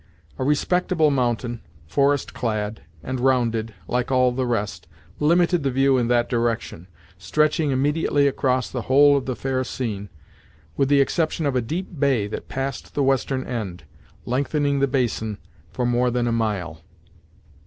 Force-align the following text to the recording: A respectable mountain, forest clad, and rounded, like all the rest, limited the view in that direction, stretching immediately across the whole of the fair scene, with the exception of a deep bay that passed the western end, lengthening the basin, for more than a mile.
A 0.39 0.43
respectable 0.43 1.11
mountain, 1.11 1.61
forest 1.85 2.33
clad, 2.33 2.81
and 3.03 3.19
rounded, 3.19 3.75
like 3.87 4.09
all 4.09 4.31
the 4.31 4.47
rest, 4.47 4.87
limited 5.19 5.61
the 5.61 5.69
view 5.69 5.99
in 5.99 6.07
that 6.07 6.27
direction, 6.27 6.87
stretching 7.19 7.69
immediately 7.69 8.27
across 8.27 8.71
the 8.71 8.81
whole 8.89 9.15
of 9.15 9.27
the 9.27 9.35
fair 9.35 9.63
scene, 9.63 10.09
with 10.75 10.89
the 10.89 11.01
exception 11.01 11.45
of 11.45 11.55
a 11.55 11.61
deep 11.61 11.99
bay 11.99 12.25
that 12.25 12.49
passed 12.49 12.95
the 12.95 13.03
western 13.03 13.45
end, 13.45 13.83
lengthening 14.25 14.79
the 14.79 14.87
basin, 14.87 15.37
for 15.71 15.85
more 15.85 16.09
than 16.09 16.27
a 16.27 16.31
mile. 16.31 16.81